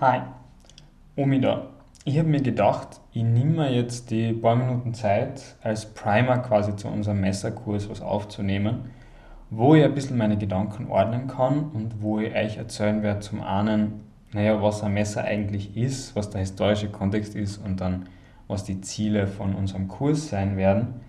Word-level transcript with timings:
Hi, 0.00 0.20
Omi 1.16 1.40
da. 1.40 1.70
Ich 2.04 2.16
habe 2.20 2.28
mir 2.28 2.40
gedacht, 2.40 3.00
ich 3.12 3.24
nehme 3.24 3.62
mir 3.62 3.72
jetzt 3.72 4.12
die 4.12 4.32
paar 4.32 4.54
Minuten 4.54 4.94
Zeit, 4.94 5.56
als 5.60 5.86
Primer 5.86 6.38
quasi 6.38 6.76
zu 6.76 6.86
unserem 6.86 7.20
Messerkurs 7.20 7.90
was 7.90 8.00
aufzunehmen, 8.00 8.92
wo 9.50 9.74
ich 9.74 9.82
ein 9.82 9.92
bisschen 9.92 10.16
meine 10.16 10.38
Gedanken 10.38 10.86
ordnen 10.86 11.26
kann 11.26 11.70
und 11.74 12.00
wo 12.00 12.20
ich 12.20 12.32
euch 12.32 12.58
erzählen 12.58 13.02
werde 13.02 13.18
zum 13.18 13.42
einen, 13.42 14.04
naja, 14.32 14.62
was 14.62 14.84
ein 14.84 14.94
Messer 14.94 15.24
eigentlich 15.24 15.76
ist, 15.76 16.14
was 16.14 16.30
der 16.30 16.42
historische 16.42 16.90
Kontext 16.90 17.34
ist 17.34 17.58
und 17.58 17.80
dann, 17.80 18.06
was 18.46 18.62
die 18.62 18.80
Ziele 18.80 19.26
von 19.26 19.56
unserem 19.56 19.88
Kurs 19.88 20.28
sein 20.28 20.56
werden, 20.56 21.00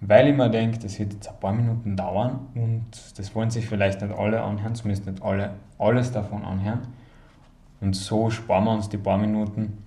weil 0.00 0.28
ich 0.28 0.34
mir 0.34 0.48
denke, 0.48 0.78
das 0.78 0.98
wird 0.98 1.12
jetzt 1.12 1.28
ein 1.28 1.40
paar 1.40 1.52
Minuten 1.52 1.94
dauern 1.94 2.46
und 2.54 2.86
das 3.18 3.34
wollen 3.34 3.50
sich 3.50 3.66
vielleicht 3.66 4.00
nicht 4.00 4.16
alle 4.16 4.42
anhören, 4.42 4.74
zumindest 4.74 5.06
nicht 5.06 5.22
alle 5.22 5.50
alles 5.78 6.10
davon 6.10 6.42
anhören. 6.42 7.03
Und 7.84 7.94
so 7.94 8.30
sparen 8.30 8.64
wir 8.64 8.72
uns 8.72 8.88
die 8.88 8.96
paar 8.96 9.18
Minuten, 9.18 9.84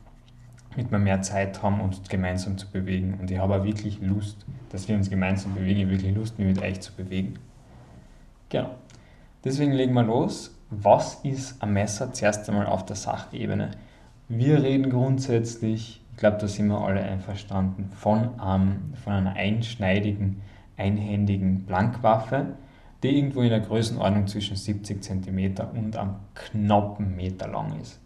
damit 0.69 0.91
wir 0.91 0.99
mehr 0.99 1.23
Zeit 1.23 1.63
haben, 1.63 1.81
uns 1.81 2.07
gemeinsam 2.07 2.55
zu 2.55 2.69
bewegen. 2.69 3.17
Und 3.19 3.31
ich 3.31 3.39
habe 3.39 3.55
auch 3.55 3.63
wirklich 3.63 3.99
Lust, 4.01 4.45
dass 4.69 4.87
wir 4.87 4.95
uns 4.95 5.09
gemeinsam 5.09 5.55
bewegen. 5.55 5.79
Ich 5.79 5.85
habe 5.85 5.93
wirklich 5.93 6.15
Lust, 6.15 6.37
mich 6.37 6.47
mit 6.47 6.61
euch 6.61 6.79
zu 6.79 6.93
bewegen. 6.93 7.39
Genau. 8.49 8.69
Deswegen 9.43 9.71
legen 9.71 9.95
wir 9.95 10.03
los. 10.03 10.55
Was 10.69 11.21
ist 11.23 11.63
ein 11.63 11.73
Messer? 11.73 12.13
Zuerst 12.13 12.47
einmal 12.47 12.67
auf 12.67 12.85
der 12.85 12.95
Sachebene. 12.95 13.71
Wir 14.29 14.61
reden 14.61 14.91
grundsätzlich, 14.91 16.03
ich 16.11 16.17
glaube, 16.17 16.37
da 16.37 16.47
sind 16.47 16.67
wir 16.67 16.79
alle 16.79 17.01
einverstanden, 17.01 17.89
von, 17.95 18.39
einem, 18.39 18.93
von 19.03 19.13
einer 19.13 19.33
einschneidigen, 19.33 20.43
einhändigen 20.77 21.65
Blankwaffe 21.65 22.57
die 23.03 23.17
irgendwo 23.17 23.41
in 23.41 23.49
der 23.49 23.59
Größenordnung 23.59 24.27
zwischen 24.27 24.55
70 24.55 25.03
cm 25.03 25.55
und 25.73 25.95
einem 25.95 26.15
knappen 26.33 27.15
Meter 27.15 27.47
lang 27.47 27.79
ist. 27.79 27.99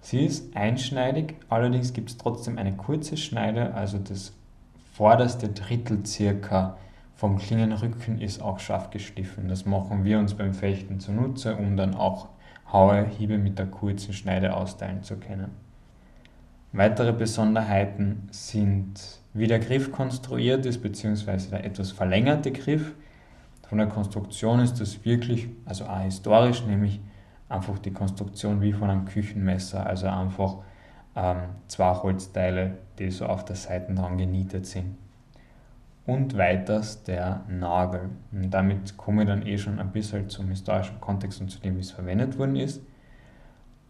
Sie 0.00 0.24
ist 0.24 0.56
einschneidig, 0.56 1.34
allerdings 1.48 1.92
gibt 1.92 2.10
es 2.10 2.16
trotzdem 2.16 2.58
eine 2.58 2.76
kurze 2.76 3.16
Schneide, 3.16 3.74
also 3.74 3.98
das 3.98 4.32
vorderste 4.92 5.48
Drittel 5.48 6.06
circa 6.06 6.76
vom 7.16 7.38
Klingenrücken 7.38 8.20
ist 8.20 8.42
auch 8.42 8.60
scharf 8.60 8.90
geschliffen. 8.90 9.48
Das 9.48 9.64
machen 9.64 10.04
wir 10.04 10.18
uns 10.18 10.34
beim 10.34 10.52
Fechten 10.52 11.00
zunutze, 11.00 11.56
um 11.56 11.76
dann 11.76 11.94
auch 11.94 12.28
Haue, 12.70 13.06
Hiebe 13.06 13.38
mit 13.38 13.58
der 13.58 13.66
kurzen 13.66 14.12
Schneide 14.12 14.54
austeilen 14.54 15.02
zu 15.02 15.16
können. 15.16 15.50
Weitere 16.72 17.12
Besonderheiten 17.12 18.28
sind, 18.32 19.00
wie 19.32 19.46
der 19.46 19.60
Griff 19.60 19.92
konstruiert 19.92 20.66
ist, 20.66 20.82
beziehungsweise 20.82 21.50
der 21.50 21.64
etwas 21.64 21.90
verlängerte 21.90 22.52
Griff. 22.52 22.92
Von 23.68 23.78
der 23.78 23.88
Konstruktion 23.88 24.60
ist 24.60 24.80
das 24.80 25.04
wirklich, 25.04 25.48
also 25.64 25.86
auch 25.86 26.00
historisch, 26.00 26.64
nämlich 26.64 27.00
einfach 27.48 27.78
die 27.78 27.92
Konstruktion 27.92 28.60
wie 28.60 28.72
von 28.72 28.90
einem 28.90 29.04
Küchenmesser, 29.04 29.84
also 29.86 30.06
einfach 30.06 30.58
ähm, 31.16 31.36
zwei 31.66 31.94
Holzteile, 31.94 32.78
die 32.98 33.10
so 33.10 33.26
auf 33.26 33.44
der 33.44 33.56
Seite 33.56 33.92
dran 33.94 34.18
genietet 34.18 34.66
sind. 34.66 34.96
Und 36.06 36.38
weiters 36.38 37.02
der 37.02 37.40
Nagel. 37.48 38.10
Und 38.30 38.50
damit 38.50 38.96
komme 38.96 39.22
ich 39.22 39.28
dann 39.28 39.44
eh 39.44 39.58
schon 39.58 39.80
ein 39.80 39.90
bisschen 39.90 40.28
zum 40.28 40.48
historischen 40.48 41.00
Kontext 41.00 41.40
und 41.40 41.48
zu 41.48 41.58
dem, 41.58 41.76
wie 41.76 41.80
es 41.80 41.90
verwendet 41.90 42.38
worden 42.38 42.54
ist. 42.54 42.80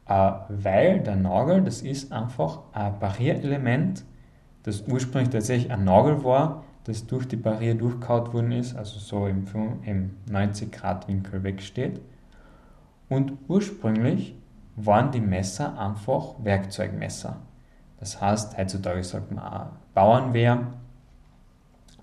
Äh, 0.08 0.32
weil 0.48 1.00
der 1.00 1.16
Nagel, 1.16 1.62
das 1.62 1.82
ist 1.82 2.12
einfach 2.12 2.60
ein 2.72 2.98
Barrierelement, 2.98 4.04
das 4.62 4.82
ursprünglich 4.88 5.30
tatsächlich 5.30 5.70
ein 5.70 5.84
Nagel 5.84 6.24
war, 6.24 6.64
das 6.86 7.06
durch 7.06 7.26
die 7.26 7.36
Barriere 7.36 7.74
durchkaut 7.74 8.32
worden 8.32 8.52
ist, 8.52 8.76
also 8.76 9.00
so 9.00 9.26
im, 9.26 9.44
im 9.84 10.12
90 10.30 10.70
Grad 10.70 11.08
Winkel 11.08 11.42
wegsteht. 11.42 12.00
Und 13.08 13.32
ursprünglich 13.48 14.36
waren 14.76 15.10
die 15.10 15.20
Messer 15.20 15.78
einfach 15.78 16.34
Werkzeugmesser. 16.44 17.40
Das 17.98 18.20
heißt, 18.20 18.56
heutzutage 18.56 19.02
sagt 19.02 19.32
man 19.32 19.44
auch 19.44 19.66
Bauernwehr. 19.94 20.68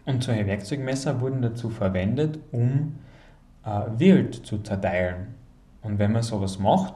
Und 0.06 0.24
solche 0.24 0.48
Werkzeugmesser 0.48 1.22
wurden 1.22 1.42
dazu 1.42 1.70
verwendet, 1.70 2.40
um 2.52 2.96
äh, 3.64 3.84
Wild 3.98 4.46
zu 4.46 4.58
zerteilen. 4.58 5.28
Und 5.82 5.98
wenn 5.98 6.12
man 6.12 6.24
sowas 6.24 6.60
macht, 6.60 6.94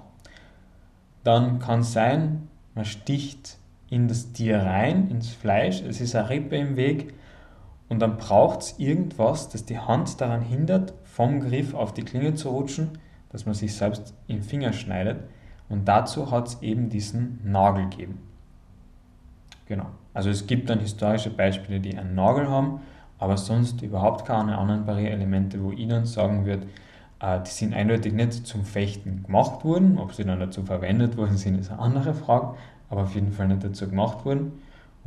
dann 1.24 1.60
kann 1.60 1.82
es 1.82 1.94
sein, 1.94 2.50
man 2.76 2.84
sticht 2.84 3.58
in 3.90 4.10
das 4.10 4.34
Tier 4.34 4.60
rein, 4.60 5.10
ins 5.10 5.30
Fleisch, 5.30 5.82
es 5.82 6.02
ist 6.02 6.16
eine 6.16 6.30
Rippe 6.30 6.58
im 6.58 6.76
Weg 6.76 7.14
und 7.90 8.00
dann 8.00 8.18
braucht 8.18 8.62
es 8.62 8.80
irgendwas, 8.80 9.50
das 9.50 9.66
die 9.66 9.80
Hand 9.80 10.20
daran 10.20 10.42
hindert, 10.42 10.94
vom 11.04 11.40
Griff 11.40 11.74
auf 11.74 11.94
die 11.94 12.04
Klinge 12.04 12.36
zu 12.36 12.50
rutschen, 12.50 13.00
dass 13.30 13.46
man 13.46 13.56
sich 13.56 13.76
selbst 13.76 14.14
den 14.28 14.42
Finger 14.42 14.74
schneidet. 14.74 15.20
Und 15.70 15.88
dazu 15.88 16.32
hat 16.32 16.48
es 16.48 16.62
eben 16.62 16.90
diesen 16.90 17.40
Nagel 17.44 17.90
gegeben. 17.90 18.20
Genau. 19.68 19.88
Also 20.14 20.30
es 20.30 20.48
gibt 20.48 20.70
dann 20.70 20.80
historische 20.80 21.30
Beispiele, 21.30 21.80
die 21.80 21.98
einen 21.98 22.16
Nagel 22.16 22.50
haben, 22.50 22.82
aber 23.20 23.38
sonst 23.38 23.82
überhaupt 23.82 24.26
keine 24.26 24.58
anderen 24.58 24.86
Barriereelemente, 24.86 25.62
wo 25.64 25.72
ich 25.72 25.88
dann 25.88 26.06
sagen 26.06 26.46
würde, 26.46 26.68
äh, 27.20 27.40
die 27.42 27.52
sind 27.52 27.74
eindeutig 27.74 28.14
nicht 28.14 28.48
zum 28.48 28.64
Fechten 28.64 29.24
gemacht 29.24 29.64
worden. 29.64 29.98
Ob 29.98 30.14
sie 30.14 30.24
dann 30.24 30.40
dazu 30.40 30.64
verwendet 30.64 31.18
worden 31.18 31.38
sind, 31.38 31.60
ist 31.60 31.72
eine 31.72 31.80
andere 31.80 32.14
Frage, 32.14 32.56
aber 32.90 33.04
auf 33.04 33.16
jeden 33.16 33.32
Fall 33.32 33.48
nicht 33.48 33.64
dazu 33.64 33.90
gemacht 33.90 34.26
worden. 34.26 34.54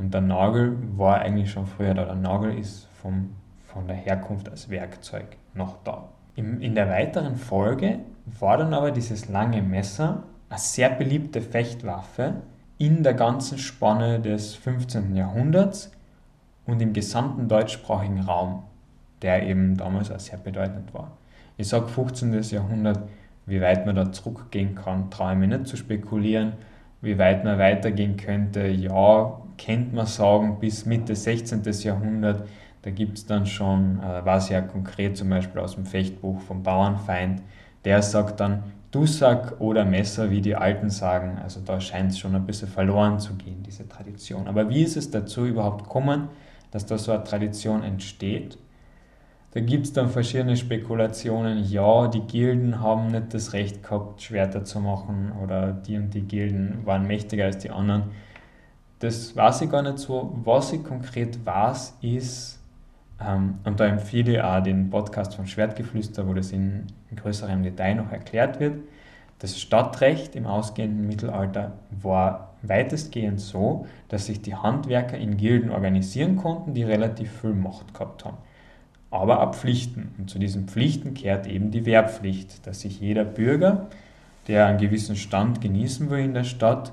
Und 0.01 0.15
der 0.15 0.23
Nagel 0.23 0.79
war 0.97 1.21
eigentlich 1.21 1.51
schon 1.51 1.67
früher 1.67 1.93
da. 1.93 2.07
Der 2.07 2.15
Nagel 2.15 2.59
ist 2.59 2.89
vom, 3.03 3.35
von 3.67 3.87
der 3.87 3.97
Herkunft 3.97 4.49
als 4.49 4.71
Werkzeug 4.71 5.37
noch 5.53 5.77
da. 5.85 6.09
Im, 6.37 6.63
in 6.63 6.75
der 6.75 6.89
weiteren 6.89 7.37
Folge 7.37 7.99
war 8.39 8.57
dann 8.57 8.73
aber 8.73 8.93
dieses 8.93 9.29
lange 9.29 9.61
Messer 9.61 10.23
eine 10.49 10.59
sehr 10.59 10.89
beliebte 10.89 11.43
Fechtwaffe 11.43 12.37
in 12.79 13.03
der 13.03 13.13
ganzen 13.13 13.59
Spanne 13.59 14.21
des 14.21 14.55
15. 14.55 15.15
Jahrhunderts 15.15 15.93
und 16.65 16.81
im 16.81 16.95
gesamten 16.95 17.47
deutschsprachigen 17.47 18.21
Raum, 18.21 18.63
der 19.21 19.47
eben 19.47 19.77
damals 19.77 20.11
auch 20.11 20.19
sehr 20.19 20.39
bedeutend 20.39 20.95
war. 20.95 21.11
Ich 21.59 21.69
sage 21.69 21.89
15. 21.89 22.41
Jahrhundert, 22.41 23.07
wie 23.45 23.61
weit 23.61 23.85
man 23.85 23.97
da 23.97 24.11
zurückgehen 24.11 24.77
kann, 24.77 25.11
traue 25.11 25.33
ich 25.33 25.39
mir 25.39 25.49
nicht 25.49 25.67
zu 25.67 25.77
spekulieren. 25.77 26.55
Wie 27.03 27.19
weit 27.19 27.45
man 27.45 27.59
weitergehen 27.59 28.17
könnte, 28.17 28.67
ja, 28.67 29.41
kennt 29.61 29.93
man 29.93 30.07
sagen, 30.07 30.59
bis 30.59 30.87
Mitte 30.87 31.15
16. 31.15 31.63
Jahrhundert. 31.83 32.49
Da 32.81 32.91
gibt 32.91 33.19
es 33.19 33.27
dann 33.27 33.45
schon, 33.45 34.01
äh, 34.01 34.25
war 34.25 34.41
sehr 34.41 34.63
konkret 34.63 35.19
zum 35.19 35.29
Beispiel 35.29 35.61
aus 35.61 35.75
dem 35.75 35.85
Fechtbuch 35.85 36.41
vom 36.41 36.63
Bauernfeind, 36.63 37.43
der 37.85 38.01
sagt 38.01 38.41
dann 38.41 38.63
Dussack 38.91 39.61
oder 39.61 39.85
Messer, 39.85 40.31
wie 40.31 40.41
die 40.41 40.57
Alten 40.57 40.89
sagen. 40.89 41.39
Also 41.43 41.61
da 41.61 41.79
scheint 41.79 42.13
es 42.13 42.19
schon 42.19 42.35
ein 42.35 42.47
bisschen 42.47 42.69
verloren 42.69 43.21
zu 43.21 43.35
gehen, 43.35 43.63
diese 43.63 43.87
Tradition. 43.87 44.49
Aber 44.49 44.71
wie 44.71 44.83
ist 44.83 44.97
es 44.97 45.11
dazu 45.11 45.45
überhaupt 45.45 45.85
gekommen, 45.85 46.29
dass 46.71 46.87
da 46.87 46.97
so 46.97 47.13
eine 47.13 47.23
Tradition 47.23 47.83
entsteht? 47.83 48.57
Da 49.53 49.61
gibt 49.61 49.87
es 49.87 49.93
dann 49.93 50.09
verschiedene 50.09 50.57
Spekulationen. 50.57 51.65
Ja, 51.65 52.09
die 52.09 52.21
Gilden 52.21 52.81
haben 52.81 53.09
nicht 53.09 53.35
das 53.35 53.53
Recht 53.53 53.83
gehabt, 53.83 54.23
Schwerter 54.23 54.65
zu 54.65 54.81
machen 54.81 55.33
oder 55.45 55.73
die 55.73 55.99
und 55.99 56.15
die 56.15 56.23
Gilden 56.23 56.87
waren 56.87 57.07
mächtiger 57.07 57.45
als 57.45 57.59
die 57.59 57.71
anderen. 57.71 58.05
Das 59.01 59.35
weiß 59.35 59.63
ich 59.63 59.71
gar 59.71 59.83
nicht 59.83 59.99
so. 59.99 60.39
Was 60.45 60.73
ich 60.75 60.85
konkret 60.85 61.45
weiß, 61.45 61.97
ist, 62.03 62.61
ähm, 63.19 63.59
und 63.65 63.81
da 63.81 63.87
empfehle 63.87 64.35
ich 64.35 64.43
auch 64.43 64.63
den 64.63 64.91
Podcast 64.91 65.35
von 65.35 65.47
Schwertgeflüster, 65.47 66.29
wo 66.29 66.35
das 66.35 66.53
in, 66.53 66.87
in 67.11 67.17
größerem 67.17 67.63
Detail 67.63 67.95
noch 67.95 68.13
erklärt 68.13 68.61
wird. 68.61 68.77
Das 69.39 69.59
Stadtrecht 69.59 70.37
im 70.37 70.47
ausgehenden 70.47 71.07
Mittelalter 71.07 71.73
war 71.91 72.53
weitestgehend 72.61 73.41
so, 73.41 73.87
dass 74.09 74.27
sich 74.27 74.43
die 74.43 74.55
Handwerker 74.55 75.17
in 75.17 75.39
Gilden 75.39 75.71
organisieren 75.71 76.37
konnten, 76.37 76.75
die 76.75 76.83
relativ 76.83 77.41
viel 77.41 77.55
Macht 77.55 77.95
gehabt 77.95 78.27
haben. 78.27 78.37
Aber 79.11 79.41
ab 79.41 79.57
Pflichten. 79.57 80.15
Und 80.19 80.29
zu 80.29 80.39
diesen 80.39 80.69
Pflichten 80.69 81.15
kehrt 81.15 81.47
eben 81.47 81.71
die 81.71 81.87
Wehrpflicht, 81.87 82.67
dass 82.67 82.81
sich 82.81 83.01
jeder 83.01 83.25
Bürger, 83.25 83.87
der 84.47 84.67
einen 84.67 84.79
gewissen 84.79 85.17
Stand 85.17 85.63
genießen 85.63 86.11
will 86.11 86.21
in 86.21 86.35
der 86.35 86.45
Stadt, 86.45 86.93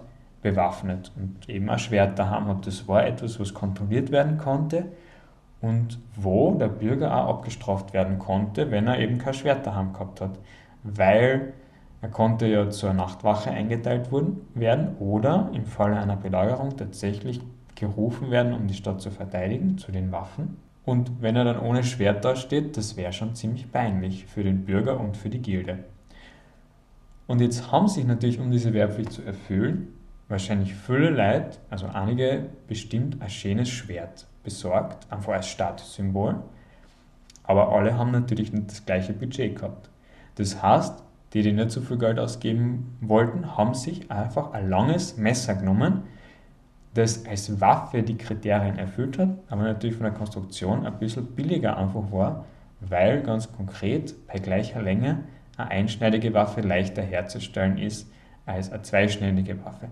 bewaffnet 0.51 1.11
und 1.15 1.49
eben 1.49 1.69
ein 1.69 1.79
Schwert 1.79 2.17
daheim 2.17 2.47
hat. 2.47 2.65
Das 2.67 2.87
war 2.87 3.05
etwas, 3.05 3.39
was 3.39 3.53
kontrolliert 3.53 4.11
werden 4.11 4.37
konnte 4.37 4.85
und 5.61 5.99
wo 6.15 6.53
der 6.55 6.67
Bürger 6.67 7.15
auch 7.15 7.29
abgestraft 7.37 7.93
werden 7.93 8.19
konnte, 8.19 8.71
wenn 8.71 8.87
er 8.87 8.99
eben 8.99 9.17
kein 9.17 9.33
Schwert 9.33 9.65
daheim 9.65 9.93
gehabt 9.93 10.21
hat. 10.21 10.39
Weil 10.83 11.53
er 12.01 12.09
konnte 12.09 12.45
ja 12.47 12.69
zur 12.69 12.93
Nachtwache 12.93 13.49
eingeteilt 13.49 14.09
werden 14.53 14.95
oder 14.99 15.49
im 15.53 15.65
Falle 15.65 15.97
einer 15.97 16.15
Belagerung 16.15 16.77
tatsächlich 16.77 17.41
gerufen 17.75 18.31
werden, 18.31 18.53
um 18.53 18.67
die 18.67 18.73
Stadt 18.73 19.01
zu 19.01 19.11
verteidigen, 19.11 19.77
zu 19.77 19.91
den 19.91 20.11
Waffen. 20.11 20.57
Und 20.85 21.21
wenn 21.21 21.35
er 21.35 21.43
dann 21.43 21.59
ohne 21.59 21.83
Schwert 21.83 22.23
dasteht, 22.23 22.77
das 22.77 22.95
wäre 22.95 23.11
schon 23.11 23.35
ziemlich 23.35 23.71
peinlich 23.71 24.25
für 24.25 24.43
den 24.43 24.63
Bürger 24.63 24.99
und 24.99 25.17
für 25.17 25.29
die 25.29 25.41
Gilde. 25.41 25.79
Und 27.27 27.41
jetzt 27.41 27.71
haben 27.71 27.89
sich 27.89 28.05
natürlich, 28.05 28.39
um 28.39 28.51
diese 28.51 28.73
Wehrpflicht 28.73 29.11
zu 29.11 29.21
erfüllen, 29.21 29.96
wahrscheinlich 30.27 30.73
viele 30.73 31.09
Leute, 31.09 31.57
also 31.69 31.87
einige 31.87 32.45
bestimmt 32.67 33.21
ein 33.21 33.29
schönes 33.29 33.69
Schwert 33.69 34.27
besorgt, 34.43 35.11
einfach 35.11 35.33
als 35.33 35.47
Statussymbol. 35.47 36.43
Aber 37.43 37.71
alle 37.71 37.97
haben 37.97 38.11
natürlich 38.11 38.51
nicht 38.51 38.69
das 38.69 38.85
gleiche 38.85 39.13
Budget 39.13 39.55
gehabt. 39.55 39.89
Das 40.35 40.61
heißt, 40.61 41.03
die, 41.33 41.41
die 41.41 41.53
nicht 41.53 41.71
so 41.71 41.81
viel 41.81 41.97
Geld 41.97 42.19
ausgeben 42.19 42.97
wollten, 43.01 43.57
haben 43.57 43.73
sich 43.73 44.11
einfach 44.11 44.51
ein 44.51 44.69
langes 44.69 45.17
Messer 45.17 45.55
genommen, 45.55 46.03
das 46.93 47.25
als 47.25 47.61
Waffe 47.61 48.01
die 48.01 48.17
Kriterien 48.17 48.77
erfüllt 48.77 49.17
hat, 49.17 49.29
aber 49.49 49.63
natürlich 49.63 49.95
von 49.95 50.05
der 50.05 50.13
Konstruktion 50.13 50.85
ein 50.85 50.97
bisschen 50.97 51.27
billiger 51.35 51.77
einfach 51.77 52.11
war, 52.11 52.45
weil 52.79 53.21
ganz 53.21 53.51
konkret 53.51 54.15
bei 54.27 54.39
gleicher 54.39 54.81
Länge 54.81 55.23
eine 55.57 55.69
einschneidige 55.69 56.33
Waffe 56.33 56.61
leichter 56.61 57.01
herzustellen 57.01 57.77
ist 57.77 58.11
als 58.45 58.71
eine 58.71 58.81
zweischneidige 58.81 59.63
Waffe. 59.63 59.89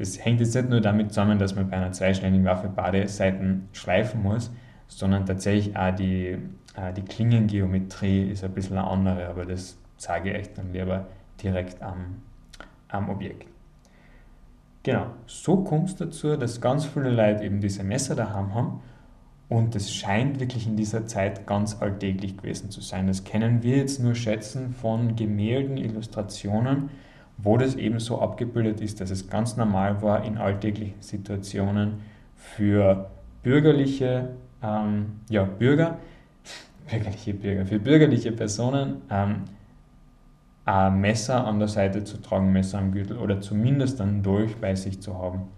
Das 0.00 0.24
hängt 0.24 0.40
jetzt 0.40 0.54
nicht 0.54 0.70
nur 0.70 0.80
damit 0.80 1.10
zusammen, 1.10 1.38
dass 1.38 1.54
man 1.54 1.68
bei 1.68 1.76
einer 1.76 1.92
zweischneidigen 1.92 2.46
Waffe 2.46 2.72
beide 2.74 3.06
Seiten 3.06 3.68
schleifen 3.72 4.22
muss, 4.22 4.50
sondern 4.88 5.26
tatsächlich 5.26 5.76
auch 5.76 5.94
die, 5.94 6.38
äh, 6.74 6.94
die 6.96 7.02
Klingengeometrie 7.02 8.30
ist 8.30 8.42
ein 8.42 8.52
bisschen 8.52 8.78
eine 8.78 8.86
andere, 8.86 9.28
aber 9.28 9.44
das 9.44 9.76
sage 9.98 10.30
ich 10.30 10.38
euch 10.38 10.54
dann 10.54 10.72
lieber 10.72 11.06
direkt 11.42 11.82
am, 11.82 12.22
am 12.88 13.10
Objekt. 13.10 13.46
Genau, 14.84 15.08
so 15.26 15.58
kommt 15.58 15.90
es 15.90 15.96
dazu, 15.96 16.34
dass 16.34 16.62
ganz 16.62 16.86
viele 16.86 17.10
Leute 17.10 17.44
eben 17.44 17.60
diese 17.60 17.84
Messer 17.84 18.14
daheim 18.14 18.54
haben 18.54 18.80
und 19.50 19.76
es 19.76 19.92
scheint 19.92 20.40
wirklich 20.40 20.66
in 20.66 20.76
dieser 20.76 21.04
Zeit 21.04 21.46
ganz 21.46 21.76
alltäglich 21.82 22.38
gewesen 22.38 22.70
zu 22.70 22.80
sein. 22.80 23.06
Das 23.06 23.24
können 23.24 23.62
wir 23.62 23.76
jetzt 23.76 24.00
nur 24.00 24.14
schätzen 24.14 24.72
von 24.72 25.14
Gemälden, 25.14 25.76
Illustrationen, 25.76 26.88
wo 27.42 27.56
das 27.56 27.74
eben 27.74 27.98
so 28.00 28.20
abgebildet 28.20 28.80
ist, 28.80 29.00
dass 29.00 29.10
es 29.10 29.28
ganz 29.28 29.56
normal 29.56 30.02
war 30.02 30.24
in 30.24 30.38
alltäglichen 30.38 31.00
Situationen 31.00 32.00
für 32.36 33.10
bürgerliche 33.42 34.30
ähm, 34.62 35.20
ja, 35.28 35.44
Bürger, 35.44 35.98
bürgerliche 36.90 37.34
Bürger, 37.34 37.66
für 37.66 37.78
bürgerliche 37.78 38.32
Personen 38.32 39.02
ähm, 39.10 39.44
ein 40.64 41.00
Messer 41.00 41.46
an 41.46 41.58
der 41.58 41.68
Seite 41.68 42.04
zu 42.04 42.18
tragen, 42.18 42.52
Messer 42.52 42.78
am 42.78 42.92
Gürtel 42.92 43.16
oder 43.18 43.40
zumindest 43.40 44.00
einen 44.00 44.22
Dolch 44.22 44.56
bei 44.56 44.74
sich 44.74 45.00
zu 45.00 45.18
haben. 45.18 45.48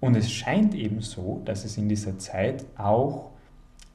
Und 0.00 0.16
es 0.16 0.30
scheint 0.30 0.74
eben 0.74 1.00
so, 1.00 1.40
dass 1.44 1.64
es 1.64 1.78
in 1.78 1.88
dieser 1.88 2.18
Zeit 2.18 2.66
auch 2.76 3.30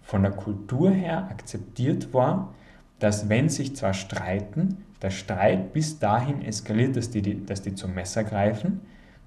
von 0.02 0.24
der 0.24 0.32
Kultur 0.32 0.90
her 0.90 1.28
akzeptiert 1.30 2.14
war, 2.14 2.54
dass 3.00 3.30
wenn 3.30 3.50
sich 3.50 3.76
zwar 3.76 3.94
streiten, 3.94 4.86
der 5.02 5.10
Streit 5.10 5.74
bis 5.74 6.00
dahin 6.00 6.42
eskaliert, 6.42 6.96
dass 6.96 7.10
die, 7.10 7.46
dass 7.46 7.62
die 7.62 7.74
zum 7.74 7.94
Messer 7.94 8.24
greifen, 8.24 8.82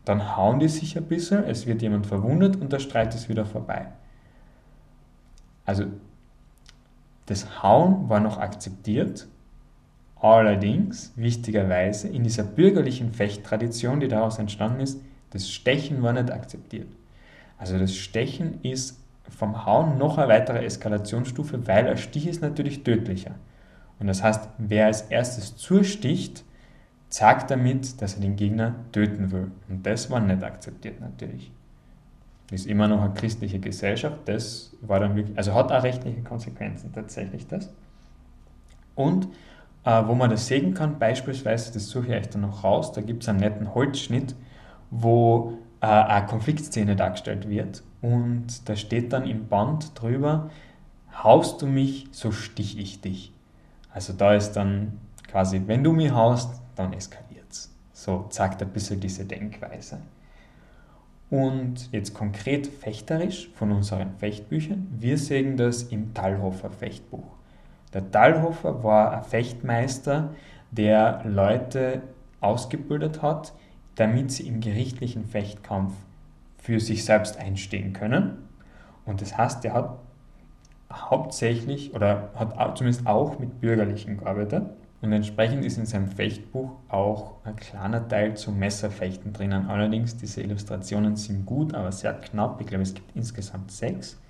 dann 0.04 0.36
hauen 0.36 0.58
die 0.58 0.69
sich 0.69 0.96
ein 0.96 1.04
bisschen, 1.04 1.44
es 1.44 1.66
wird 1.66 1.82
jemand 1.82 2.06
verwundet 2.06 2.56
und 2.56 2.72
der 2.72 2.80
Streit 2.80 3.14
ist 3.14 3.28
wieder 3.28 3.46
vorbei. 3.46 3.86
Also 5.64 5.84
das 7.26 7.62
Hauen 7.62 8.08
war 8.08 8.20
noch 8.20 8.38
akzeptiert, 8.38 9.28
allerdings 10.16 11.12
wichtigerweise 11.16 12.08
in 12.08 12.25
dieser 12.25 12.42
bürgerlichen 12.42 13.12
Fechttradition, 13.12 14.00
die 14.00 14.08
daraus 14.08 14.38
entstanden 14.38 14.80
ist, 14.80 15.00
das 15.30 15.48
Stechen 15.48 16.02
war 16.02 16.12
nicht 16.12 16.30
akzeptiert. 16.30 16.88
Also 17.58 17.78
das 17.78 17.94
Stechen 17.94 18.60
ist 18.62 19.00
vom 19.30 19.64
Hauen 19.64 19.98
noch 19.98 20.18
eine 20.18 20.28
weitere 20.28 20.64
Eskalationsstufe, 20.64 21.66
weil 21.66 21.88
ein 21.88 21.96
Stich 21.96 22.26
ist 22.26 22.42
natürlich 22.42 22.82
tödlicher. 22.82 23.36
Und 23.98 24.06
das 24.06 24.22
heißt, 24.22 24.48
wer 24.58 24.86
als 24.86 25.02
erstes 25.02 25.56
zusticht, 25.56 26.44
sagt 27.08 27.50
damit, 27.50 28.00
dass 28.00 28.14
er 28.14 28.20
den 28.20 28.36
Gegner 28.36 28.74
töten 28.92 29.30
will. 29.30 29.50
Und 29.68 29.86
das 29.86 30.10
war 30.10 30.20
nicht 30.20 30.42
akzeptiert 30.42 31.00
natürlich 31.00 31.52
ist 32.52 32.66
immer 32.66 32.86
noch 32.86 33.00
eine 33.00 33.14
christliche 33.14 33.58
Gesellschaft. 33.58 34.18
Das 34.26 34.76
war 34.82 35.00
dann 35.00 35.16
wirklich, 35.16 35.36
also 35.36 35.54
hat 35.54 35.72
auch 35.72 35.82
rechtliche 35.82 36.22
Konsequenzen 36.22 36.92
tatsächlich 36.92 37.46
das. 37.46 37.72
Und 38.94 39.28
äh, 39.84 40.02
wo 40.06 40.14
man 40.14 40.30
das 40.30 40.46
sehen 40.46 40.74
kann, 40.74 40.98
beispielsweise, 40.98 41.72
das 41.72 41.88
suche 41.88 42.08
ich 42.08 42.12
euch 42.12 42.28
dann 42.28 42.42
noch 42.42 42.62
raus, 42.62 42.92
da 42.92 43.00
gibt 43.00 43.22
es 43.22 43.28
einen 43.28 43.40
netten 43.40 43.74
Holzschnitt, 43.74 44.34
wo 44.90 45.54
äh, 45.80 45.86
eine 45.86 46.26
Konfliktszene 46.26 46.94
dargestellt 46.94 47.48
wird. 47.48 47.82
Und 48.02 48.68
da 48.68 48.76
steht 48.76 49.12
dann 49.12 49.26
im 49.26 49.48
Band 49.48 49.92
drüber, 50.00 50.50
haust 51.22 51.62
du 51.62 51.66
mich, 51.66 52.08
so 52.12 52.32
stich 52.32 52.78
ich 52.78 53.00
dich. 53.00 53.32
Also 53.92 54.12
da 54.12 54.34
ist 54.34 54.52
dann 54.52 54.98
quasi, 55.28 55.62
wenn 55.66 55.84
du 55.84 55.92
mich 55.92 56.12
haust, 56.12 56.60
dann 56.76 56.92
eskaliert 56.92 57.50
es. 57.50 57.70
So 57.92 58.26
zeigt 58.30 58.62
ein 58.62 58.70
bisschen 58.70 59.00
diese 59.00 59.24
Denkweise. 59.24 59.98
Und 61.30 61.90
jetzt 61.92 62.14
konkret 62.14 62.66
fechterisch 62.66 63.50
von 63.54 63.72
unseren 63.72 64.16
Fechtbüchern. 64.18 64.86
Wir 64.98 65.16
sehen 65.16 65.56
das 65.56 65.84
im 65.84 66.12
Thalhofer 66.12 66.70
Fechtbuch. 66.70 67.24
Der 67.94 68.10
Thalhofer 68.10 68.82
war 68.82 69.12
ein 69.12 69.24
Fechtmeister, 69.24 70.34
der 70.70 71.22
Leute 71.24 72.02
ausgebildet 72.40 73.22
hat, 73.22 73.54
damit 73.94 74.30
sie 74.32 74.46
im 74.46 74.60
gerichtlichen 74.60 75.24
Fechtkampf 75.24 75.92
für 76.58 76.80
sich 76.80 77.04
selbst 77.04 77.38
einstehen 77.38 77.92
können. 77.92 78.48
Und 79.04 79.20
das 79.20 79.36
heißt, 79.36 79.64
er 79.64 79.74
hat 79.74 79.98
hauptsächlich 80.92 81.94
oder 81.94 82.30
hat 82.34 82.78
zumindest 82.78 83.06
auch 83.06 83.38
mit 83.38 83.60
Bürgerlichen 83.60 84.18
gearbeitet. 84.18 84.64
Und 85.00 85.12
entsprechend 85.12 85.64
ist 85.64 85.78
in 85.78 85.86
seinem 85.86 86.06
Fechtbuch 86.06 86.70
auch 86.88 87.34
ein 87.44 87.56
kleiner 87.56 88.06
Teil 88.06 88.36
zum 88.36 88.58
Messerfechten 88.60 89.32
drinnen. 89.32 89.66
Allerdings, 89.68 90.16
diese 90.16 90.42
Illustrationen 90.42 91.16
sind 91.16 91.44
gut, 91.44 91.74
aber 91.74 91.90
sehr 91.90 92.14
knapp. 92.14 92.60
Ich 92.60 92.68
glaube, 92.68 92.84
es 92.84 92.94
gibt 92.94 93.16
insgesamt 93.16 93.72
sechs. 93.72 94.20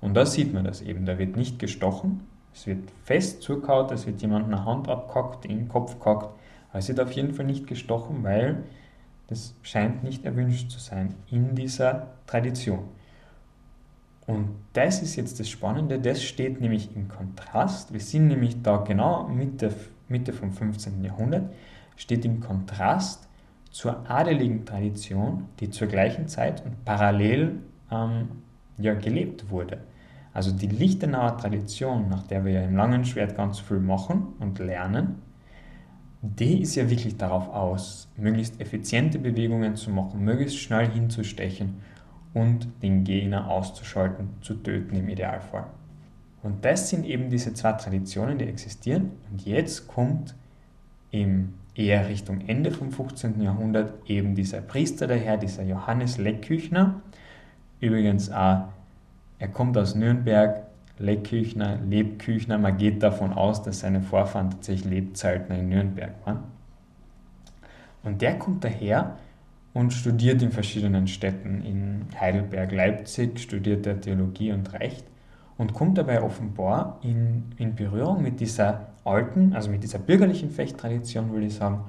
Und 0.00 0.14
da 0.14 0.26
sieht 0.26 0.52
man 0.52 0.64
das 0.64 0.82
eben. 0.82 1.06
Da 1.06 1.18
wird 1.18 1.36
nicht 1.36 1.60
gestochen, 1.60 2.26
es 2.52 2.66
wird 2.66 2.90
fest 3.04 3.42
zukaut, 3.42 3.92
es 3.92 4.06
wird 4.06 4.20
jemand 4.20 4.46
eine 4.46 4.64
Hand 4.64 4.88
abgehackt, 4.88 5.44
in 5.44 5.56
den 5.56 5.68
Kopf 5.68 6.00
gehackt. 6.00 6.30
Aber 6.70 6.78
es 6.78 6.88
wird 6.88 6.98
auf 6.98 7.12
jeden 7.12 7.34
Fall 7.34 7.46
nicht 7.46 7.68
gestochen, 7.68 8.24
weil 8.24 8.64
das 9.28 9.54
scheint 9.62 10.02
nicht 10.02 10.24
erwünscht 10.24 10.70
zu 10.70 10.80
sein 10.80 11.14
in 11.30 11.54
dieser 11.54 12.08
Tradition. 12.26 12.80
Und 14.28 14.50
das 14.74 15.00
ist 15.00 15.16
jetzt 15.16 15.40
das 15.40 15.48
Spannende, 15.48 15.98
das 15.98 16.22
steht 16.22 16.60
nämlich 16.60 16.94
im 16.94 17.08
Kontrast. 17.08 17.94
Wir 17.94 18.00
sind 18.00 18.28
nämlich 18.28 18.60
da 18.60 18.76
genau 18.76 19.26
mit 19.26 19.62
der 19.62 19.72
Mitte 20.06 20.34
vom 20.34 20.52
15. 20.52 21.02
Jahrhundert, 21.02 21.50
steht 21.96 22.26
im 22.26 22.40
Kontrast 22.40 23.26
zur 23.70 24.08
adeligen 24.10 24.66
Tradition, 24.66 25.46
die 25.60 25.70
zur 25.70 25.88
gleichen 25.88 26.28
Zeit 26.28 26.62
und 26.66 26.84
parallel 26.84 27.62
ähm, 27.90 28.28
ja, 28.76 28.92
gelebt 28.92 29.48
wurde. 29.48 29.78
Also 30.34 30.52
die 30.52 30.68
Lichtenauer 30.68 31.38
Tradition, 31.38 32.10
nach 32.10 32.24
der 32.24 32.44
wir 32.44 32.52
ja 32.52 32.62
im 32.64 32.76
langen 32.76 33.06
Schwert 33.06 33.34
ganz 33.34 33.58
viel 33.58 33.80
machen 33.80 34.34
und 34.40 34.58
lernen, 34.58 35.22
die 36.20 36.60
ist 36.60 36.74
ja 36.74 36.90
wirklich 36.90 37.16
darauf 37.16 37.48
aus, 37.48 38.10
möglichst 38.18 38.60
effiziente 38.60 39.18
Bewegungen 39.18 39.74
zu 39.74 39.88
machen, 39.88 40.22
möglichst 40.22 40.58
schnell 40.58 40.90
hinzustechen 40.90 41.76
und 42.34 42.68
den 42.82 43.04
Gegner 43.04 43.48
auszuschalten, 43.48 44.28
zu 44.40 44.54
töten 44.54 44.96
im 44.96 45.08
Idealfall. 45.08 45.66
Und 46.42 46.64
das 46.64 46.88
sind 46.88 47.04
eben 47.04 47.30
diese 47.30 47.52
zwei 47.54 47.72
Traditionen, 47.72 48.38
die 48.38 48.46
existieren. 48.46 49.12
Und 49.30 49.44
jetzt 49.44 49.88
kommt 49.88 50.34
im 51.10 51.54
eher 51.74 52.08
Richtung 52.08 52.40
Ende 52.46 52.70
vom 52.70 52.90
15. 52.90 53.40
Jahrhundert 53.40 53.92
eben 54.08 54.34
dieser 54.34 54.60
Priester 54.60 55.06
daher, 55.06 55.36
dieser 55.36 55.62
Johannes 55.62 56.18
Leckküchner. 56.18 57.00
Übrigens 57.80 58.28
er 58.28 58.72
kommt 59.52 59.78
aus 59.78 59.94
Nürnberg, 59.94 60.64
Leckküchner, 60.98 61.76
Lebküchner. 61.76 62.58
Man 62.58 62.76
geht 62.76 63.02
davon 63.02 63.32
aus, 63.32 63.62
dass 63.62 63.80
seine 63.80 64.00
Vorfahren 64.00 64.50
tatsächlich 64.50 64.90
Lebzeitner 64.90 65.58
in 65.58 65.68
Nürnberg 65.68 66.14
waren. 66.24 66.42
Und 68.02 68.20
der 68.22 68.38
kommt 68.38 68.64
daher 68.64 69.16
und 69.78 69.92
studiert 69.92 70.42
in 70.42 70.50
verschiedenen 70.50 71.06
Städten. 71.06 71.62
In 71.62 72.06
Heidelberg, 72.18 72.72
Leipzig 72.72 73.38
studiert 73.38 73.86
er 73.86 74.00
Theologie 74.00 74.50
und 74.50 74.72
Recht 74.72 75.04
und 75.56 75.72
kommt 75.72 75.98
dabei 75.98 76.20
offenbar 76.20 76.98
in, 77.04 77.44
in 77.58 77.76
Berührung 77.76 78.20
mit 78.20 78.40
dieser 78.40 78.88
alten, 79.04 79.52
also 79.54 79.70
mit 79.70 79.84
dieser 79.84 80.00
bürgerlichen 80.00 80.50
Fechttradition, 80.50 81.30
würde 81.30 81.46
ich 81.46 81.54
sagen, 81.54 81.84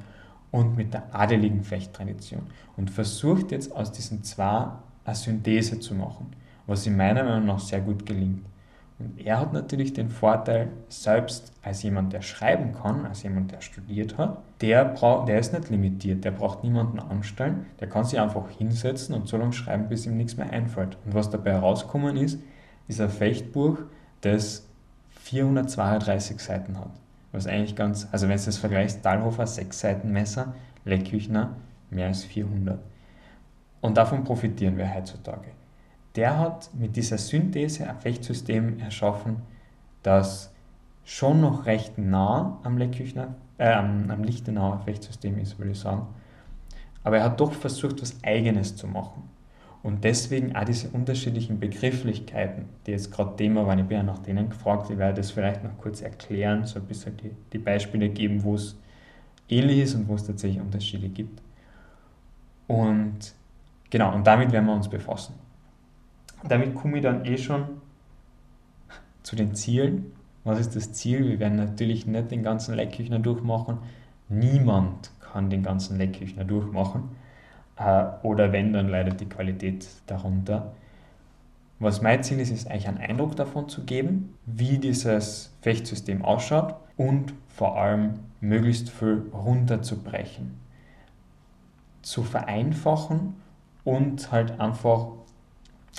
und 0.52 0.78
mit 0.78 0.94
der 0.94 1.16
adeligen 1.16 1.64
Fechttradition 1.64 2.42
und 2.78 2.92
versucht 2.92 3.52
jetzt 3.52 3.76
aus 3.76 3.92
diesen 3.92 4.24
zwei 4.24 4.68
eine 5.04 5.16
Synthese 5.16 5.80
zu 5.80 5.96
machen, 5.96 6.28
was 6.68 6.86
in 6.86 6.96
meiner 6.96 7.24
Meinung 7.24 7.48
nach 7.48 7.60
sehr 7.60 7.82
gut 7.82 8.06
gelingt. 8.06 8.46
Und 9.00 9.18
er 9.26 9.40
hat 9.40 9.54
natürlich 9.54 9.94
den 9.94 10.10
Vorteil, 10.10 10.68
selbst 10.90 11.54
als 11.64 11.84
jemand, 11.84 12.12
der 12.12 12.22
schreiben 12.22 12.74
kann, 12.74 13.06
als 13.06 13.24
jemand, 13.24 13.52
der 13.54 13.62
studiert 13.62 14.18
hat, 14.18 14.40
der, 14.60 14.94
der 15.26 15.40
ist 15.40 15.54
nicht 15.54 15.70
limitiert, 15.70 16.26
der 16.26 16.32
braucht 16.32 16.64
niemanden 16.66 17.00
anstellen, 17.00 17.66
der 17.80 17.88
kann 17.88 18.04
sich 18.04 18.20
einfach 18.20 18.50
hinsetzen 18.50 19.16
und 19.16 19.30
so 19.30 19.38
lange 19.38 19.54
schreiben, 19.54 19.88
bis 19.88 20.06
ihm 20.06 20.18
nichts 20.18 20.36
mehr 20.36 20.50
einfällt. 20.52 20.98
Und 21.06 21.14
was 21.14 21.30
dabei 21.30 21.54
herausgekommen 21.54 22.18
ist, 22.18 22.40
ist 22.90 23.00
ein 23.00 23.10
Fechtbuch, 23.10 23.78
das 24.20 24.68
432 25.22 26.40
Seiten 26.42 26.78
hat. 26.78 26.92
Was 27.32 27.48
eigentlich 27.48 27.76
ganz, 27.78 28.08
also 28.12 28.28
wenn 28.28 28.38
du 28.38 28.44
das 28.44 28.58
vergleichst, 28.58 29.06
Dahlhofer 29.06 29.48
6 29.48 29.80
Seiten 29.80 30.12
Messer, 30.12 30.54
Leckküchner 30.84 31.56
mehr 31.90 32.08
als 32.08 32.26
400. 32.26 32.80
Und 33.82 33.96
davon 33.96 34.26
profitieren 34.26 34.78
wir 34.78 34.94
heutzutage. 34.94 35.52
Der 36.16 36.40
hat 36.40 36.70
mit 36.74 36.96
dieser 36.96 37.18
Synthese 37.18 37.90
ein 37.90 38.00
Fechtsystem 38.00 38.80
erschaffen, 38.80 39.38
das 40.04 40.52
schon 41.04 41.42
noch 41.42 41.66
recht 41.66 41.98
nah 41.98 42.60
am 42.64 42.78
Leckküchner 42.78 43.36
äh, 43.58 43.74
am 43.74 44.24
Lichtenauer 44.24 44.80
Fechtsystem 44.80 45.38
ist, 45.38 45.60
würde 45.60 45.72
ich 45.72 45.80
sagen. 45.80 46.08
Aber 47.04 47.18
er 47.18 47.26
hat 47.26 47.40
doch 47.40 47.54
versucht, 47.54 48.02
was 48.02 48.24
Eigenes 48.24 48.76
zu 48.76 48.88
machen. 48.88 49.24
Und 49.82 50.04
deswegen 50.04 50.56
auch 50.56 50.66
diese 50.66 50.90
unterschiedlichen 50.90 51.60
Begrifflichkeiten, 51.60 52.66
die 52.86 52.92
jetzt 52.92 53.12
gerade 53.12 53.36
Thema 53.38 53.66
waren, 53.66 53.80
ich 53.80 53.86
bin 53.86 53.98
ja 53.98 54.04
nach 54.04 54.20
denen 54.20 54.50
gefragt, 54.50 54.90
ich 54.90 54.98
werde 54.98 55.16
das 55.16 55.32
vielleicht 55.32 55.64
noch 55.64 55.78
kurz 55.78 56.02
erklären, 56.02 56.66
so 56.66 56.80
ein 56.80 56.86
bisschen 56.86 57.16
die, 57.18 57.32
die 57.54 57.60
Beispiele 57.60 58.10
geben, 58.10 58.44
wo 58.44 58.56
es 58.56 58.78
ähnlich 59.48 59.80
ist 59.80 59.96
und 59.96 60.08
wo 60.10 60.16
es 60.16 60.26
tatsächlich 60.26 60.62
Unterschiede 60.62 61.08
gibt. 61.08 61.42
Und 62.68 63.34
genau, 63.90 64.14
und 64.14 64.28
damit 64.28 64.52
werden 64.52 64.66
wir 64.66 64.76
uns 64.76 64.90
befassen. 64.90 65.34
Damit 66.48 66.76
komme 66.76 66.98
ich 66.98 67.04
dann 67.04 67.26
eh 67.26 67.38
schon 67.38 67.66
zu 69.24 69.36
den 69.36 69.56
Zielen. 69.56 70.14
Was 70.44 70.60
ist 70.60 70.76
das 70.76 70.94
Ziel? 70.94 71.28
Wir 71.28 71.40
werden 71.40 71.58
natürlich 71.58 72.06
nicht 72.06 72.32
den 72.32 72.44
ganzen 72.44 72.76
Leckküchner 72.76 73.20
durchmachen. 73.20 73.80
Niemand 74.30 75.12
kann 75.20 75.50
den 75.50 75.64
ganzen 75.64 75.98
Leckküchner 75.98 76.46
durchmachen. 76.46 77.10
Äh, 77.76 78.06
oder 78.24 78.52
wenn, 78.52 78.74
dann 78.74 78.90
leidet 78.90 79.20
die 79.20 79.30
Qualität 79.30 79.88
darunter. 80.08 80.74
Was 81.80 82.02
mein 82.02 82.24
Ziel 82.24 82.40
ist, 82.40 82.52
ist 82.52 82.70
eigentlich 82.70 82.88
einen 82.88 82.98
Eindruck 82.98 83.36
davon 83.38 83.70
zu 83.70 83.86
geben, 83.86 84.34
wie 84.46 84.80
dieses 84.80 85.56
Fechtsystem 85.62 86.24
ausschaut 86.24 86.76
und 86.98 87.34
vor 87.48 87.78
allem 87.78 88.20
möglichst 88.42 88.90
viel 88.90 89.24
runterzubrechen, 89.34 90.60
zu 92.02 92.24
vereinfachen 92.24 93.36
und 93.86 94.32
halt 94.32 94.60
einfach 94.60 95.08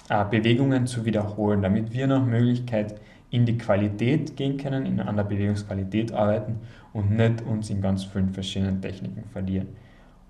Bewegungen 0.09 0.87
zu 0.87 1.05
wiederholen, 1.05 1.63
damit 1.63 1.93
wir 1.93 2.07
nach 2.07 2.25
Möglichkeit 2.25 3.01
in 3.31 3.47
die 3.47 3.59
Qualität 3.59 4.37
gehen 4.37 4.57
können, 4.57 4.87
in, 4.87 5.01
an 5.01 5.17
der 5.17 5.25
Bewegungsqualität 5.25 6.13
arbeiten 6.13 6.59
und 6.93 7.13
nicht 7.13 7.43
uns 7.43 7.71
in 7.71 7.81
ganz 7.81 8.05
vielen 8.05 8.31
verschiedenen 8.31 8.81
Techniken 8.81 9.25
verlieren. 9.33 9.69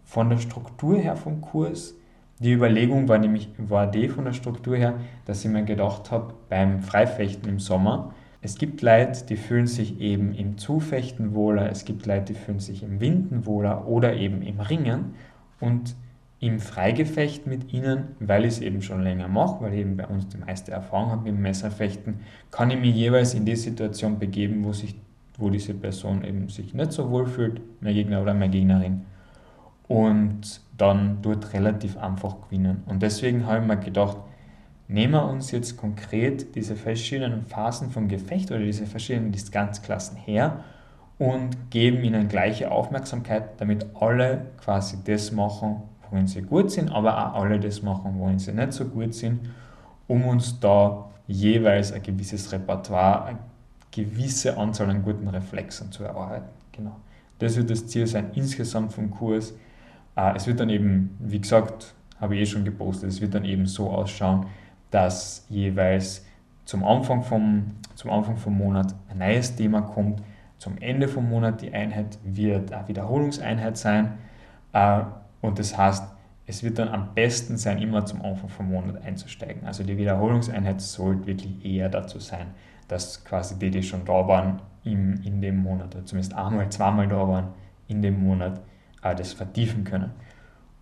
Von 0.04 0.28
der 0.28 0.38
Struktur 0.38 0.98
her 0.98 1.16
vom 1.16 1.40
Kurs, 1.40 1.94
die 2.40 2.52
Überlegung 2.52 3.08
war 3.08 3.18
nämlich 3.18 3.48
war 3.58 3.86
die 3.86 4.08
von 4.08 4.24
der 4.24 4.32
Struktur 4.32 4.76
her, 4.76 4.94
dass 5.24 5.44
ich 5.44 5.50
mir 5.50 5.64
gedacht 5.64 6.10
habe, 6.10 6.34
beim 6.48 6.80
Freifechten 6.80 7.48
im 7.48 7.58
Sommer, 7.58 8.12
es 8.42 8.56
gibt 8.56 8.80
Leute, 8.80 9.26
die 9.26 9.36
fühlen 9.36 9.66
sich 9.66 10.00
eben 10.00 10.34
im 10.34 10.56
Zufechten 10.56 11.34
wohler, 11.34 11.70
es 11.70 11.84
gibt 11.84 12.06
Leute, 12.06 12.32
die 12.32 12.38
fühlen 12.38 12.60
sich 12.60 12.82
im 12.82 12.98
Winden 12.98 13.44
wohler 13.44 13.86
oder 13.86 14.14
eben 14.14 14.40
im 14.40 14.60
Ringen 14.60 15.14
und 15.60 15.94
im 16.40 16.58
Freigefecht 16.58 17.46
mit 17.46 17.72
ihnen, 17.72 18.16
weil 18.18 18.46
ich 18.46 18.54
es 18.54 18.60
eben 18.60 18.80
schon 18.80 19.02
länger 19.02 19.28
mache, 19.28 19.62
weil 19.62 19.74
ich 19.74 19.80
eben 19.80 19.98
bei 19.98 20.06
uns 20.06 20.26
die 20.28 20.38
meiste 20.38 20.72
Erfahrung 20.72 21.10
habe 21.10 21.24
mit 21.24 21.34
dem 21.34 21.42
Messerfechten, 21.42 22.20
kann 22.50 22.70
ich 22.70 22.80
mich 22.80 22.94
jeweils 22.94 23.34
in 23.34 23.44
die 23.44 23.56
Situation 23.56 24.18
begeben, 24.18 24.64
wo, 24.64 24.72
sich, 24.72 24.94
wo 25.36 25.50
diese 25.50 25.74
Person 25.74 26.24
eben 26.24 26.48
sich 26.48 26.72
nicht 26.72 26.92
so 26.92 27.10
wohl 27.10 27.26
fühlt, 27.26 27.60
mein 27.82 27.92
Gegner 27.92 28.22
oder 28.22 28.32
meine 28.32 28.50
Gegnerin 28.50 29.02
und 29.86 30.62
dann 30.78 31.18
dort 31.20 31.52
relativ 31.52 31.98
einfach 31.98 32.40
gewinnen. 32.42 32.84
Und 32.86 33.02
deswegen 33.02 33.46
habe 33.46 33.60
ich 33.60 33.66
mir 33.66 33.76
gedacht, 33.76 34.16
nehmen 34.88 35.12
wir 35.12 35.28
uns 35.28 35.50
jetzt 35.50 35.76
konkret 35.76 36.54
diese 36.54 36.74
verschiedenen 36.74 37.44
Phasen 37.44 37.90
vom 37.90 38.08
Gefecht 38.08 38.50
oder 38.50 38.60
diese 38.60 38.86
verschiedenen 38.86 39.30
Distanzklassen 39.30 40.16
her 40.16 40.64
und 41.18 41.70
geben 41.70 42.02
ihnen 42.02 42.28
gleiche 42.28 42.70
Aufmerksamkeit, 42.70 43.60
damit 43.60 43.84
alle 43.94 44.46
quasi 44.56 44.96
das 45.04 45.32
machen, 45.32 45.82
worin 46.10 46.26
sie 46.26 46.42
gut 46.42 46.70
sind, 46.70 46.90
aber 46.90 47.34
auch 47.34 47.42
alle 47.42 47.60
das 47.60 47.82
machen, 47.82 48.14
worin 48.18 48.38
sie 48.38 48.52
nicht 48.52 48.72
so 48.72 48.84
gut 48.84 49.14
sind, 49.14 49.40
um 50.06 50.24
uns 50.24 50.58
da 50.60 51.10
jeweils 51.26 51.92
ein 51.92 52.02
gewisses 52.02 52.50
Repertoire, 52.52 53.24
eine 53.26 53.38
gewisse 53.90 54.56
Anzahl 54.56 54.90
an 54.90 55.02
guten 55.02 55.28
Reflexen 55.28 55.92
zu 55.92 56.04
erarbeiten. 56.04 56.48
Genau. 56.72 56.96
Das 57.38 57.56
wird 57.56 57.70
das 57.70 57.86
Ziel 57.86 58.06
sein 58.06 58.30
insgesamt 58.34 58.92
vom 58.92 59.10
Kurs 59.10 59.54
äh, 60.16 60.36
es 60.36 60.46
wird 60.46 60.60
dann 60.60 60.70
eben, 60.70 61.16
wie 61.18 61.40
gesagt, 61.40 61.94
habe 62.20 62.34
ich 62.34 62.42
eh 62.42 62.46
schon 62.46 62.64
gepostet, 62.64 63.08
es 63.08 63.20
wird 63.20 63.34
dann 63.34 63.44
eben 63.44 63.66
so 63.66 63.90
ausschauen, 63.90 64.46
dass 64.90 65.46
jeweils 65.48 66.26
zum 66.64 66.84
Anfang 66.84 67.22
vom, 67.22 67.66
zum 67.94 68.10
Anfang 68.10 68.36
vom 68.36 68.56
Monat 68.56 68.94
ein 69.08 69.18
neues 69.18 69.56
Thema 69.56 69.82
kommt, 69.82 70.22
zum 70.58 70.76
Ende 70.78 71.08
vom 71.08 71.28
Monat 71.28 71.62
die 71.62 71.72
Einheit 71.72 72.18
wird 72.22 72.72
eine 72.72 72.86
Wiederholungseinheit 72.86 73.78
sein 73.78 74.18
äh, 74.72 75.00
und 75.40 75.58
das 75.58 75.76
heißt, 75.76 76.04
es 76.46 76.64
wird 76.64 76.78
dann 76.78 76.88
am 76.88 77.14
besten 77.14 77.56
sein, 77.56 77.78
immer 77.78 78.04
zum 78.04 78.22
Anfang 78.22 78.48
vom 78.48 78.70
Monat 78.70 79.02
einzusteigen. 79.04 79.64
Also 79.66 79.84
die 79.84 79.96
Wiederholungseinheit 79.96 80.80
sollte 80.80 81.26
wirklich 81.26 81.64
eher 81.64 81.88
dazu 81.88 82.18
sein, 82.18 82.48
dass 82.88 83.24
quasi 83.24 83.56
die, 83.56 83.70
die 83.70 83.82
schon 83.84 84.04
da 84.04 84.26
waren 84.26 84.60
im, 84.82 85.22
in 85.22 85.40
dem 85.40 85.58
Monat, 85.58 85.94
oder 85.94 86.04
zumindest 86.04 86.34
einmal, 86.34 86.68
zweimal 86.70 87.06
da 87.06 87.28
waren 87.28 87.48
in 87.86 88.02
dem 88.02 88.22
Monat, 88.22 88.60
das 89.00 89.32
vertiefen 89.32 89.84
können. 89.84 90.10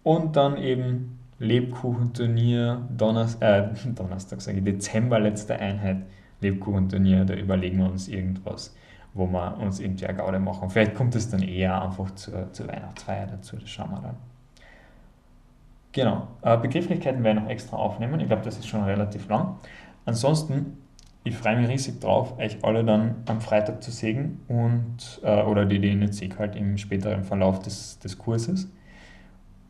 Und 0.03 0.37
dann 0.37 0.57
eben 0.57 1.19
Lebkuchenturnier, 1.39 2.89
Donnerstag, 2.97 3.73
äh, 3.85 3.91
Donnerstag 3.91 4.41
sage 4.41 4.59
ich, 4.59 4.65
Dezember, 4.65 5.19
letzte 5.19 5.59
Einheit, 5.59 5.99
Lebkuchenturnier, 6.41 7.25
da 7.25 7.35
überlegen 7.35 7.79
wir 7.79 7.91
uns 7.91 8.09
irgendwas, 8.09 8.75
wo 9.13 9.27
wir 9.27 9.59
uns 9.59 9.81
irgendwie 9.81 10.07
eine 10.07 10.17
Gaude 10.17 10.39
machen. 10.39 10.71
Vielleicht 10.71 10.95
kommt 10.95 11.15
es 11.15 11.29
dann 11.29 11.43
eher 11.43 11.83
einfach 11.83 12.11
zur, 12.13 12.53
zur 12.53 12.69
Weihnachtsfeier 12.69 13.27
dazu, 13.27 13.57
das 13.57 13.69
schauen 13.69 13.91
wir 13.91 14.01
dann. 14.01 14.17
Genau, 15.93 16.29
äh, 16.43 16.57
Begrifflichkeiten 16.57 17.25
werde 17.25 17.39
ich 17.39 17.45
noch 17.45 17.51
extra 17.51 17.77
aufnehmen, 17.77 18.21
ich 18.21 18.27
glaube, 18.27 18.43
das 18.43 18.59
ist 18.59 18.67
schon 18.69 18.85
relativ 18.85 19.29
lang. 19.29 19.57
Ansonsten 20.05 20.79
ich 21.29 21.37
freue 21.37 21.57
mich 21.57 21.69
riesig 21.69 22.01
drauf, 22.01 22.39
euch 22.39 22.65
alle 22.65 22.85
dann 22.85 23.17
am 23.27 23.41
Freitag 23.41 23.83
zu 23.83 23.91
sehen 23.91 24.41
und, 24.49 25.21
äh, 25.23 25.43
oder 25.43 25.67
die, 25.67 25.79
die 25.79 25.95
nicht 25.95 26.15
sehe, 26.15 26.31
halt 26.39 26.57
im 26.57 26.79
späteren 26.79 27.25
Verlauf 27.25 27.61
des, 27.61 27.99
des 27.99 28.17
Kurses. 28.17 28.69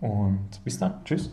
Und 0.00 0.62
bis 0.64 0.78
dann. 0.78 1.04
Tschüss. 1.04 1.32